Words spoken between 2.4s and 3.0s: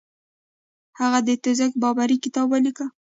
ولیکه.